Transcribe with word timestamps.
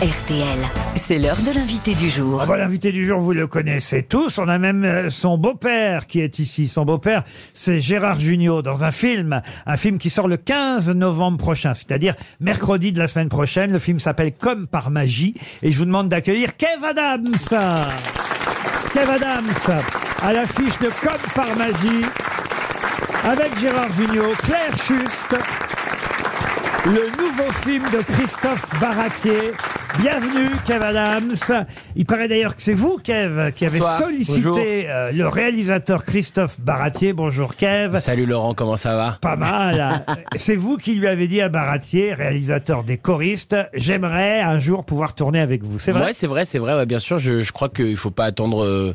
RTL. 0.00 0.58
C'est 0.94 1.18
l'heure 1.18 1.38
de 1.38 1.52
l'invité 1.52 1.92
du 1.92 2.08
jour. 2.08 2.38
Ah 2.40 2.46
bah, 2.46 2.56
L'invité 2.56 2.92
du 2.92 3.04
jour, 3.04 3.18
vous 3.18 3.32
le 3.32 3.48
connaissez 3.48 4.04
tous. 4.04 4.38
On 4.38 4.46
a 4.46 4.56
même 4.56 4.84
euh, 4.84 5.10
son 5.10 5.38
beau-père 5.38 6.06
qui 6.06 6.20
est 6.20 6.38
ici. 6.38 6.68
Son 6.68 6.84
beau-père, 6.84 7.24
c'est 7.52 7.80
Gérard 7.80 8.20
Jugnot 8.20 8.62
dans 8.62 8.84
un 8.84 8.92
film. 8.92 9.42
Un 9.66 9.76
film 9.76 9.98
qui 9.98 10.08
sort 10.08 10.28
le 10.28 10.36
15 10.36 10.90
novembre 10.90 11.38
prochain, 11.38 11.74
c'est-à-dire 11.74 12.14
mercredi 12.38 12.92
de 12.92 13.00
la 13.00 13.08
semaine 13.08 13.28
prochaine. 13.28 13.72
Le 13.72 13.80
film 13.80 13.98
s'appelle 13.98 14.30
Comme 14.38 14.68
par 14.68 14.92
magie. 14.92 15.34
Et 15.62 15.72
je 15.72 15.78
vous 15.78 15.84
demande 15.84 16.08
d'accueillir 16.08 16.56
Kev 16.56 16.84
Adams. 16.84 17.34
Kev 18.94 19.10
Adams, 19.10 19.82
à 20.22 20.32
l'affiche 20.32 20.78
de 20.78 20.90
Comme 21.02 21.32
par 21.34 21.56
magie. 21.56 22.04
Avec 23.24 23.58
Gérard 23.58 23.92
Jugnot, 23.94 24.30
Claire 24.44 24.76
Schuste, 24.76 25.36
le 26.84 27.10
nouveau 27.20 27.52
film 27.64 27.82
de 27.90 27.98
Christophe 28.12 28.64
Barraquier. 28.80 29.54
Bienvenue, 29.96 30.48
Kev 30.66 30.82
Adams. 30.82 31.50
Il 32.00 32.06
paraît 32.06 32.28
d'ailleurs 32.28 32.54
que 32.54 32.62
c'est 32.62 32.74
vous, 32.74 32.98
Kev, 33.02 33.50
qui 33.56 33.66
avez 33.66 33.80
Bonsoir. 33.80 33.98
sollicité 33.98 34.88
euh, 34.88 35.10
le 35.10 35.26
réalisateur 35.26 36.04
Christophe 36.04 36.60
Baratier. 36.60 37.12
Bonjour, 37.12 37.56
Kev. 37.56 37.98
Salut 37.98 38.24
Laurent, 38.24 38.54
comment 38.54 38.76
ça 38.76 38.94
va? 38.94 39.18
Pas 39.20 39.34
mal. 39.34 40.04
c'est 40.36 40.54
vous 40.54 40.76
qui 40.76 40.94
lui 40.94 41.08
avez 41.08 41.26
dit 41.26 41.40
à 41.40 41.48
Baratier, 41.48 42.14
réalisateur 42.14 42.84
des 42.84 42.98
choristes, 42.98 43.56
j'aimerais 43.74 44.40
un 44.40 44.60
jour 44.60 44.84
pouvoir 44.84 45.16
tourner 45.16 45.40
avec 45.40 45.64
vous. 45.64 45.80
C'est 45.80 45.90
vrai? 45.90 46.04
Ouais, 46.04 46.12
c'est 46.12 46.28
vrai, 46.28 46.44
c'est 46.44 46.58
vrai. 46.60 46.76
ouais, 46.76 46.86
bien 46.86 47.00
sûr, 47.00 47.18
je, 47.18 47.42
je 47.42 47.52
crois 47.52 47.68
qu'il 47.68 47.96
faut 47.96 48.12
pas 48.12 48.26
attendre. 48.26 48.62
euh, 48.64 48.94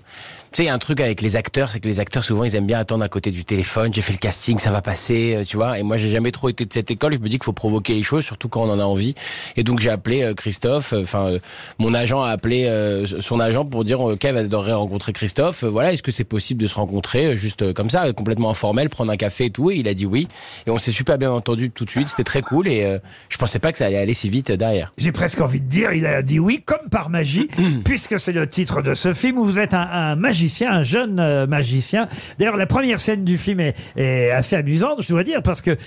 Tu 0.54 0.58
sais, 0.58 0.64
il 0.64 0.68
y 0.68 0.70
a 0.70 0.74
un 0.74 0.80
truc 0.80 1.02
avec 1.02 1.20
les 1.20 1.36
acteurs, 1.36 1.72
c'est 1.72 1.82
que 1.82 1.90
les 1.90 2.00
acteurs 2.00 2.24
souvent 2.24 2.46
ils 2.46 2.56
aiment 2.56 2.68
bien 2.68 2.80
attendre 2.80 3.04
à 3.04 3.10
côté 3.10 3.32
du 3.32 3.44
téléphone. 3.44 3.94
J'ai 3.94 4.02
fait 4.02 4.14
le 4.14 4.18
casting, 4.20 4.60
ça 4.60 4.72
va 4.72 4.82
passer, 4.82 5.36
euh, 5.36 5.44
tu 5.44 5.58
vois. 5.58 5.78
Et 5.78 5.84
moi, 5.84 5.98
j'ai 5.98 6.08
jamais 6.10 6.32
trop 6.32 6.48
été 6.48 6.64
de 6.66 6.72
cette 6.72 6.90
école. 6.90 7.14
Je 7.16 7.20
me 7.20 7.26
dis 7.28 7.38
qu'il 7.38 7.44
faut 7.44 7.52
provoquer 7.52 7.96
les 7.96 8.04
choses, 8.04 8.24
surtout 8.24 8.48
quand 8.48 8.62
on 8.62 8.70
en 8.72 8.80
a 8.80 8.84
envie. 8.86 9.14
Et 9.58 9.64
donc 9.64 9.80
j'ai 9.82 9.90
appelé 9.90 10.24
euh, 10.24 10.34
Christophe. 10.34 10.94
Enfin, 10.94 11.28
euh, 11.28 11.40
mon 11.80 11.94
agent 11.94 12.24
a 12.24 12.30
appelé 12.30 12.64
euh, 12.68 12.93
son 13.20 13.40
agent 13.40 13.66
pour 13.66 13.84
dire 13.84 14.10
euh, 14.10 14.16
Kev 14.16 14.38
adorerait 14.38 14.74
rencontrer 14.74 15.14
Christophe. 15.14 15.64
Euh, 15.64 15.70
voilà, 15.70 15.94
est-ce 15.94 16.04
que 16.04 16.12
c'est 16.12 16.24
possible 16.24 16.62
de 16.62 16.68
se 16.68 16.76
rencontrer 16.76 17.26
euh, 17.28 17.36
juste 17.36 17.62
euh, 17.64 17.74
comme 17.74 17.90
ça, 17.90 18.06
euh, 18.06 18.14
complètement 18.14 18.50
informel, 18.50 18.90
prendre 18.90 19.12
un 19.12 19.18
café 19.18 19.46
et 19.46 19.50
tout? 19.50 19.72
Et 19.72 19.76
il 19.76 19.88
a 19.88 19.94
dit 19.94 20.06
oui. 20.06 20.28
Et 20.68 20.70
on 20.70 20.78
s'est 20.78 20.92
super 20.92 21.18
bien 21.18 21.32
entendu 21.32 21.70
tout 21.72 21.86
de 21.86 21.90
suite. 21.90 22.10
C'était 22.10 22.24
très 22.24 22.42
cool. 22.42 22.68
Et 22.68 22.84
euh, 22.84 23.00
je 23.30 23.38
pensais 23.38 23.60
pas 23.60 23.72
que 23.72 23.78
ça 23.78 23.86
allait 23.86 23.98
aller 23.98 24.14
si 24.14 24.30
vite 24.30 24.50
euh, 24.52 24.58
derrière. 24.58 24.92
J'ai 24.98 25.12
presque 25.12 25.42
envie 25.42 25.60
de 25.60 25.68
dire, 25.68 25.94
il 25.94 26.06
a 26.06 26.22
dit 26.22 26.40
oui, 26.40 26.62
comme 26.66 26.90
par 26.90 27.10
magie, 27.10 27.48
puisque 27.86 28.20
c'est 28.20 28.32
le 28.34 28.48
titre 28.48 28.82
de 28.82 28.94
ce 28.94 29.14
film 29.14 29.38
où 29.38 29.44
vous 29.44 29.60
êtes 29.60 29.74
un, 29.74 29.88
un 29.92 30.16
magicien, 30.16 30.72
un 30.72 30.84
jeune 30.84 31.20
euh, 31.20 31.48
magicien. 31.48 32.08
D'ailleurs, 32.40 32.58
la 32.58 32.66
première 32.66 33.00
scène 33.00 33.24
du 33.24 33.38
film 33.38 33.60
est, 33.60 33.76
est 33.96 34.32
assez 34.32 34.56
amusante, 34.56 35.02
je 35.02 35.10
dois 35.10 35.24
dire, 35.24 35.42
parce 35.44 35.62
que 35.62 35.78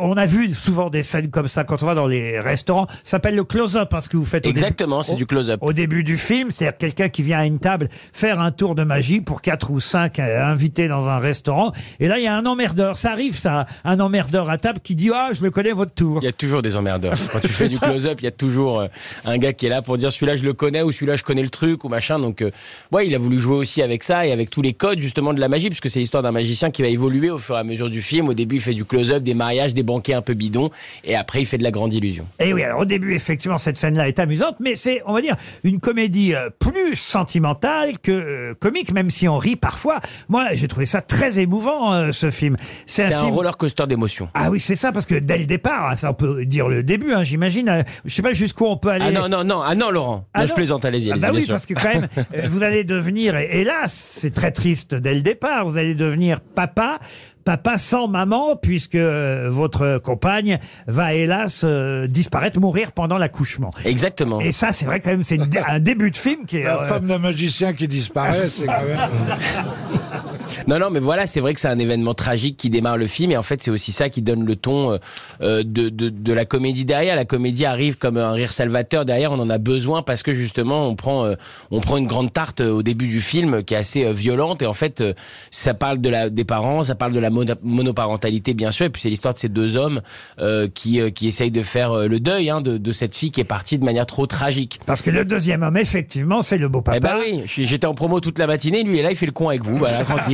on 0.00 0.16
a 0.16 0.26
vu 0.26 0.54
souvent 0.54 0.90
des 0.90 1.02
scènes 1.02 1.30
comme 1.30 1.48
ça 1.48 1.64
quand 1.64 1.82
on 1.82 1.86
va 1.86 1.94
dans 1.94 2.06
les 2.06 2.38
restaurants. 2.40 2.86
Ça 3.04 3.14
s'appelle 3.14 3.36
le 3.36 3.44
close-up, 3.44 3.88
parce 3.90 4.08
que 4.08 4.16
vous 4.16 4.24
faites 4.24 4.46
Exactement, 4.46 5.02
c'est 5.02 5.14
du 5.16 5.26
close-up. 5.26 5.60
Au 5.62 5.72
début 5.72 6.04
du 6.04 6.16
film, 6.16 6.33
c'est-à-dire 6.50 6.76
quelqu'un 6.76 7.08
qui 7.08 7.22
vient 7.22 7.38
à 7.38 7.46
une 7.46 7.58
table 7.58 7.88
faire 8.12 8.40
un 8.40 8.50
tour 8.50 8.74
de 8.74 8.84
magie 8.84 9.20
pour 9.20 9.42
quatre 9.42 9.70
ou 9.70 9.80
cinq 9.80 10.18
euh, 10.18 10.44
invités 10.44 10.88
dans 10.88 11.08
un 11.08 11.18
restaurant. 11.18 11.72
Et 12.00 12.08
là, 12.08 12.18
il 12.18 12.24
y 12.24 12.26
a 12.26 12.36
un 12.36 12.46
emmerdeur. 12.46 12.98
Ça 12.98 13.12
arrive, 13.12 13.38
ça, 13.38 13.66
un 13.84 14.00
emmerdeur 14.00 14.50
à 14.50 14.58
table 14.58 14.80
qui 14.82 14.94
dit 14.94 15.10
ah, 15.14 15.30
je 15.32 15.42
le 15.42 15.50
connais 15.50 15.72
votre 15.72 15.94
tour. 15.94 16.18
Il 16.22 16.24
y 16.24 16.28
a 16.28 16.32
toujours 16.32 16.62
des 16.62 16.76
emmerdeurs. 16.76 17.14
Quand 17.32 17.40
tu 17.40 17.48
fais 17.48 17.68
du 17.68 17.78
close-up, 17.78 18.18
il 18.20 18.24
y 18.24 18.28
a 18.28 18.32
toujours 18.32 18.80
euh, 18.80 18.86
un 19.24 19.38
gars 19.38 19.52
qui 19.52 19.66
est 19.66 19.70
là 19.70 19.82
pour 19.82 19.96
dire 19.96 20.12
celui-là 20.12 20.36
je 20.36 20.44
le 20.44 20.52
connais 20.52 20.82
ou 20.82 20.92
celui-là 20.92 21.16
je 21.16 21.22
connais 21.22 21.42
le 21.42 21.50
truc 21.50 21.84
ou 21.84 21.88
machin. 21.88 22.18
Donc, 22.18 22.42
euh, 22.42 22.50
ouais, 22.92 23.06
il 23.06 23.14
a 23.14 23.18
voulu 23.18 23.38
jouer 23.38 23.56
aussi 23.56 23.82
avec 23.82 24.02
ça 24.02 24.26
et 24.26 24.32
avec 24.32 24.50
tous 24.50 24.62
les 24.62 24.72
codes 24.72 25.00
justement 25.00 25.32
de 25.32 25.40
la 25.40 25.48
magie, 25.48 25.68
puisque 25.68 25.90
c'est 25.90 26.00
l'histoire 26.00 26.22
d'un 26.22 26.32
magicien 26.32 26.70
qui 26.70 26.82
va 26.82 26.88
évoluer 26.88 27.30
au 27.30 27.38
fur 27.38 27.56
et 27.56 27.60
à 27.60 27.64
mesure 27.64 27.90
du 27.90 28.02
film. 28.02 28.28
Au 28.28 28.34
début, 28.34 28.56
il 28.56 28.60
fait 28.60 28.74
du 28.74 28.84
close-up, 28.84 29.22
des 29.22 29.34
mariages, 29.34 29.74
des 29.74 29.82
banquets 29.82 30.14
un 30.14 30.22
peu 30.22 30.34
bidons, 30.34 30.70
et 31.04 31.14
après, 31.16 31.40
il 31.40 31.46
fait 31.46 31.58
de 31.58 31.62
la 31.62 31.70
grande 31.70 31.94
illusion. 31.94 32.26
Et 32.40 32.52
oui, 32.52 32.62
alors 32.62 32.80
au 32.80 32.84
début, 32.84 33.14
effectivement, 33.14 33.58
cette 33.58 33.78
scène-là 33.78 34.08
est 34.08 34.18
amusante, 34.18 34.56
mais 34.60 34.74
c'est, 34.74 35.02
on 35.06 35.12
va 35.12 35.20
dire, 35.20 35.36
une 35.62 35.80
comédie 35.80 36.13
euh, 36.34 36.50
plus 36.50 36.96
sentimentale 36.96 37.98
que 37.98 38.12
euh, 38.12 38.54
comique, 38.54 38.92
même 38.92 39.10
si 39.10 39.28
on 39.28 39.36
rit 39.36 39.56
parfois. 39.56 40.00
Moi, 40.28 40.54
j'ai 40.54 40.68
trouvé 40.68 40.86
ça 40.86 41.00
très 41.00 41.38
émouvant, 41.38 41.92
euh, 41.92 42.12
ce 42.12 42.30
film. 42.30 42.56
C'est 42.86 43.12
un, 43.12 43.24
film... 43.24 43.34
roller 43.34 43.56
coaster 43.56 43.86
d'émotions. 43.86 44.28
Ah 44.34 44.50
oui, 44.50 44.60
c'est 44.60 44.74
ça, 44.74 44.92
parce 44.92 45.06
que 45.06 45.16
dès 45.16 45.38
le 45.38 45.46
départ, 45.46 45.96
ça 45.98 46.10
on 46.10 46.14
peut 46.14 46.44
dire 46.44 46.68
le 46.68 46.82
début, 46.82 47.12
hein, 47.12 47.24
j'imagine. 47.24 47.84
je 48.04 48.14
sais 48.14 48.22
pas 48.22 48.32
jusqu'où 48.32 48.66
on 48.66 48.76
peut 48.76 48.90
aller. 48.90 49.06
Ah 49.08 49.12
non, 49.12 49.28
non, 49.28 49.44
non, 49.44 49.62
ah 49.62 49.74
non, 49.74 49.90
Laurent. 49.90 50.26
Ah 50.34 50.42
Non, 50.42 50.46
je 50.46 50.54
plaisante, 50.54 50.84
allez-y, 50.84 51.12
Ah 51.12 51.16
bah 51.18 51.30
oui, 51.32 51.46
parce 51.48 51.66
que 51.66 51.74
quand 51.74 51.92
même, 51.92 52.08
vous 52.48 52.62
allez 52.62 52.84
devenir, 52.84 53.36
hélas, 53.36 53.92
c'est 53.92 54.32
très 54.32 54.52
triste 54.52 54.94
dès 54.94 55.14
le 55.14 55.22
départ, 55.22 55.64
vous 55.66 55.76
allez 55.76 55.94
devenir 55.94 56.40
papa. 56.40 56.98
Papa 57.44 57.76
sans 57.78 58.08
maman, 58.08 58.56
puisque 58.56 58.94
euh, 58.94 59.48
votre 59.50 59.98
compagne 59.98 60.58
va 60.86 61.12
hélas 61.14 61.60
euh, 61.64 62.06
disparaître, 62.06 62.58
mourir 62.58 62.92
pendant 62.92 63.18
l'accouchement. 63.18 63.70
Exactement. 63.84 64.40
Et 64.40 64.50
ça, 64.52 64.72
c'est 64.72 64.86
vrai 64.86 65.00
quand 65.00 65.10
même, 65.10 65.22
c'est 65.24 65.36
une 65.36 65.46
dé- 65.46 65.60
un 65.66 65.78
début 65.80 66.10
de 66.10 66.16
film 66.16 66.46
qui 66.46 66.58
est. 66.58 66.64
La 66.64 66.82
euh, 66.82 66.88
femme 66.88 67.06
d'un 67.06 67.18
magicien 67.18 67.72
qui 67.74 67.86
disparaît, 67.86 68.46
c'est 68.46 68.66
quand 68.66 68.72
même. 68.72 68.98
Non, 70.68 70.78
non, 70.78 70.90
mais 70.90 71.00
voilà, 71.00 71.26
c'est 71.26 71.40
vrai 71.40 71.52
que 71.54 71.60
c'est 71.60 71.68
un 71.68 71.78
événement 71.78 72.14
tragique 72.14 72.56
qui 72.56 72.70
démarre 72.70 72.96
le 72.96 73.06
film, 73.06 73.30
et 73.32 73.36
en 73.36 73.42
fait, 73.42 73.62
c'est 73.62 73.70
aussi 73.70 73.92
ça 73.92 74.08
qui 74.08 74.22
donne 74.22 74.44
le 74.46 74.56
ton 74.56 74.92
euh, 74.92 74.98
euh, 75.42 75.62
de, 75.64 75.88
de, 75.88 76.08
de 76.08 76.32
la 76.32 76.44
comédie 76.44 76.84
derrière. 76.84 77.16
La 77.16 77.24
comédie 77.24 77.64
arrive 77.64 77.96
comme 77.98 78.16
un 78.16 78.32
rire 78.32 78.52
salvateur 78.52 79.04
derrière. 79.04 79.32
On 79.32 79.38
en 79.40 79.50
a 79.50 79.58
besoin 79.58 80.02
parce 80.02 80.22
que 80.22 80.32
justement, 80.32 80.88
on 80.88 80.94
prend, 80.96 81.24
euh, 81.26 81.34
on 81.70 81.80
prend 81.80 81.96
une 81.96 82.06
grande 82.06 82.32
tarte 82.32 82.60
au 82.60 82.82
début 82.82 83.08
du 83.08 83.20
film 83.20 83.62
qui 83.62 83.74
est 83.74 83.78
assez 83.78 84.10
violente, 84.12 84.62
et 84.62 84.66
en 84.66 84.72
fait, 84.72 85.00
euh, 85.00 85.12
ça 85.50 85.74
parle 85.74 85.98
de 85.98 86.08
la 86.08 86.30
des 86.30 86.44
parents, 86.44 86.82
ça 86.82 86.94
parle 86.94 87.12
de 87.12 87.20
la 87.20 87.30
mono- 87.30 87.54
monoparentalité, 87.62 88.54
bien 88.54 88.70
sûr, 88.70 88.86
et 88.86 88.90
puis 88.90 89.02
c'est 89.02 89.10
l'histoire 89.10 89.34
de 89.34 89.38
ces 89.38 89.48
deux 89.48 89.76
hommes 89.76 90.00
euh, 90.38 90.68
qui 90.72 91.00
euh, 91.00 91.10
qui 91.10 91.26
essayent 91.26 91.50
de 91.50 91.62
faire 91.62 91.94
le 91.94 92.20
deuil 92.20 92.50
hein, 92.50 92.60
de, 92.60 92.76
de 92.78 92.92
cette 92.92 93.16
fille 93.16 93.30
qui 93.30 93.40
est 93.40 93.44
partie 93.44 93.78
de 93.78 93.84
manière 93.84 94.06
trop 94.06 94.26
tragique. 94.26 94.80
Parce 94.86 95.02
que 95.02 95.10
le 95.10 95.24
deuxième 95.24 95.62
homme, 95.62 95.76
effectivement, 95.76 96.42
c'est 96.42 96.58
le 96.58 96.68
beau 96.68 96.80
papa. 96.80 96.96
Eh 96.96 97.00
ben 97.00 97.16
oui, 97.18 97.42
j'étais 97.46 97.86
en 97.86 97.94
promo 97.94 98.20
toute 98.20 98.38
la 98.38 98.46
matinée, 98.46 98.82
lui 98.82 98.98
et 98.98 99.02
là 99.02 99.10
il 99.10 99.16
fait 99.16 99.26
le 99.26 99.32
con 99.32 99.48
avec 99.48 99.64
vous, 99.64 99.76
voilà, 99.78 99.98
tranquille. 100.04 100.33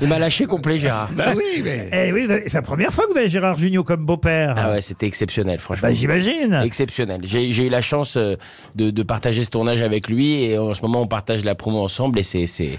Il 0.00 0.08
m'a 0.08 0.18
lâché 0.18 0.46
complet, 0.46 0.78
Gérard. 0.78 1.10
Bah 1.16 1.32
oui, 1.36 1.62
mais. 1.64 1.88
Eh 1.92 2.12
oui, 2.12 2.26
c'est 2.46 2.54
la 2.54 2.62
première 2.62 2.90
fois 2.92 3.06
que 3.06 3.12
vous 3.12 3.18
avez 3.18 3.28
Gérard 3.28 3.58
Jugnot 3.58 3.84
comme 3.84 4.04
beau-père. 4.04 4.54
Ah 4.56 4.70
ouais, 4.72 4.80
c'était 4.80 5.06
exceptionnel, 5.06 5.58
franchement. 5.58 5.88
Bah, 5.88 5.94
j'imagine. 5.94 6.60
Exceptionnel. 6.64 7.20
J'ai 7.24 7.66
eu 7.66 7.68
la 7.68 7.80
chance 7.82 8.16
euh, 8.16 8.36
de, 8.74 8.90
de 8.90 9.02
partager 9.02 9.44
ce 9.44 9.50
tournage 9.50 9.82
avec 9.82 10.08
lui 10.08 10.42
et 10.44 10.58
en 10.58 10.74
ce 10.74 10.82
moment 10.82 11.02
on 11.02 11.06
partage 11.06 11.44
la 11.44 11.54
promo 11.54 11.80
ensemble 11.80 12.18
et 12.18 12.22
c'est 12.22 12.78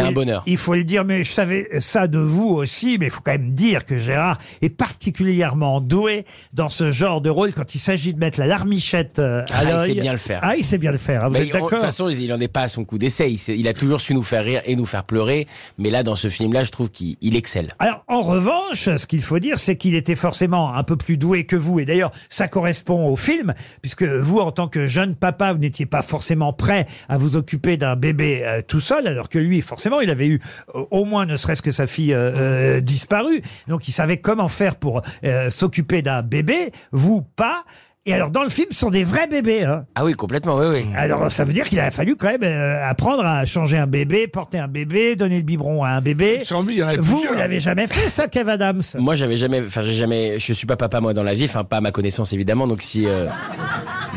un 0.00 0.12
bonheur. 0.12 0.42
Il 0.46 0.56
faut 0.56 0.74
le 0.74 0.84
dire, 0.84 1.04
mais 1.04 1.24
je 1.24 1.32
savais 1.32 1.68
ça 1.80 2.06
de 2.06 2.18
vous 2.18 2.48
aussi, 2.48 2.96
mais 2.98 3.06
il 3.06 3.10
faut 3.10 3.20
quand 3.24 3.32
même 3.32 3.52
dire 3.52 3.84
que 3.84 3.96
Gérard 3.98 4.38
est 4.62 4.68
particulièrement 4.70 5.80
doué 5.80 6.24
dans 6.52 6.68
ce 6.68 6.90
genre 6.90 7.20
de 7.20 7.30
rôle 7.30 7.52
quand 7.52 7.74
il 7.74 7.78
s'agit 7.78 8.14
de 8.14 8.18
mettre 8.18 8.38
la 8.38 8.46
larmichette 8.46 9.18
euh, 9.18 9.42
à 9.52 9.58
Ah, 9.60 9.86
il 9.88 9.94
sait 9.94 10.00
bien 10.00 10.12
le 10.12 10.18
faire. 10.18 10.40
Ah, 10.42 10.56
il 10.56 10.64
sait 10.64 10.78
bien 10.78 10.92
le 10.92 10.98
faire. 10.98 11.24
hein, 11.24 11.28
Vous 11.28 11.34
Mais 11.34 11.48
êtes 11.48 11.54
en- 11.54 11.58
de 11.58 11.62
toute 11.62 11.70
d'accord 11.72 11.80
façon, 11.86 12.08
il 12.08 12.32
en 12.32 12.40
est 12.40 12.48
pas 12.48 12.62
à 12.62 12.68
son 12.68 12.84
coup 12.84 12.98
d'essai. 12.98 13.34
Il 13.48 13.66
a 13.68 13.74
toujours 13.74 14.00
su 14.00 14.14
nous 14.14 14.22
faire 14.22 14.44
rire 14.44 14.62
et 14.64 14.76
nous 14.76 14.86
faire 14.86 15.04
pleurer. 15.04 15.46
Mais 15.78 15.90
là, 15.90 16.02
dans 16.02 16.14
ce 16.14 16.28
film-là, 16.28 16.64
je 16.64 16.70
trouve 16.70 16.90
qu'il 16.90 17.16
il 17.20 17.36
excelle. 17.36 17.74
Alors, 17.78 18.04
en 18.08 18.22
revanche, 18.22 18.84
ce 18.96 19.06
qu'il 19.06 19.22
faut 19.22 19.38
dire, 19.38 19.58
c'est 19.58 19.76
qu'il 19.76 19.94
était 19.94 20.16
forcément 20.16 20.74
un 20.74 20.82
peu 20.82 20.96
plus 20.96 21.16
doué 21.16 21.44
que 21.44 21.56
vous. 21.56 21.80
Et 21.80 21.84
d'ailleurs, 21.84 22.10
ça 22.28 22.48
correspond 22.48 23.08
au 23.08 23.16
film, 23.16 23.54
puisque 23.82 24.02
vous, 24.02 24.38
en 24.38 24.52
tant 24.52 24.68
que 24.68 24.86
jeune 24.86 25.14
papa, 25.14 25.52
vous 25.52 25.58
n'étiez 25.58 25.86
pas 25.86 26.02
forcément 26.02 26.52
prêt 26.52 26.86
à 27.08 27.18
vous 27.18 27.36
occuper 27.36 27.76
d'un 27.76 27.96
bébé 27.96 28.42
euh, 28.44 28.62
tout 28.66 28.80
seul, 28.80 29.06
alors 29.06 29.28
que 29.28 29.38
lui, 29.38 29.60
forcément, 29.60 30.00
il 30.00 30.10
avait 30.10 30.26
eu 30.26 30.40
euh, 30.74 30.84
au 30.90 31.04
moins, 31.04 31.26
ne 31.26 31.36
serait-ce 31.36 31.62
que 31.62 31.72
sa 31.72 31.86
fille 31.86 32.12
euh, 32.12 32.80
disparue. 32.80 33.42
Donc, 33.68 33.88
il 33.88 33.92
savait 33.92 34.18
comment 34.18 34.48
faire 34.48 34.76
pour 34.76 35.02
s'occuper 35.50 36.02
d'un 36.02 36.22
bébé. 36.22 36.72
Vous, 36.92 37.22
pas. 37.22 37.64
Et 38.08 38.14
alors, 38.14 38.30
dans 38.30 38.42
le 38.42 38.48
film, 38.48 38.68
ce 38.70 38.78
sont 38.78 38.90
des 38.90 39.04
vrais 39.04 39.26
bébés. 39.26 39.64
Hein. 39.64 39.84
Ah 39.94 40.04
oui, 40.04 40.14
complètement, 40.14 40.56
oui, 40.56 40.66
oui. 40.66 40.86
Alors, 40.96 41.30
ça 41.30 41.44
veut 41.44 41.52
dire 41.52 41.66
qu'il 41.66 41.78
a 41.78 41.90
fallu 41.90 42.16
quand 42.16 42.28
même 42.28 42.42
euh, 42.42 42.88
apprendre 42.88 43.24
à 43.24 43.44
changer 43.44 43.76
un 43.76 43.86
bébé, 43.86 44.28
porter 44.28 44.58
un 44.58 44.66
bébé, 44.68 45.14
donner 45.14 45.36
le 45.36 45.42
biberon 45.42 45.84
à 45.84 45.90
un 45.90 46.00
bébé. 46.00 46.40
Sans 46.44 46.62
lui, 46.62 46.76
il 46.76 46.78
y 46.78 46.82
en 46.82 46.88
avait 46.88 46.96
Vous, 46.96 47.16
plusieurs. 47.16 47.34
vous 47.34 47.38
l'avez 47.38 47.60
jamais 47.60 47.86
fait, 47.86 48.08
ça, 48.08 48.26
Kev 48.26 48.50
Adams? 48.50 48.80
Moi, 48.98 49.14
j'avais 49.14 49.36
jamais, 49.36 49.60
enfin, 49.60 49.82
j'ai 49.82 49.92
jamais, 49.92 50.38
je 50.38 50.52
suis 50.54 50.66
pas 50.66 50.76
papa 50.76 51.00
moi 51.00 51.12
dans 51.12 51.22
la 51.22 51.34
vie, 51.34 51.44
enfin 51.44 51.64
pas 51.64 51.76
à 51.76 51.80
ma 51.82 51.92
connaissance 51.92 52.32
évidemment. 52.32 52.66
Donc 52.66 52.80
si 52.80 53.06
euh, 53.06 53.26